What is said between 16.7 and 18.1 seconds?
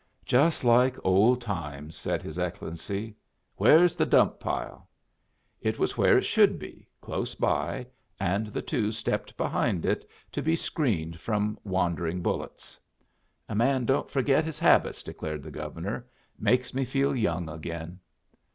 me feel young again."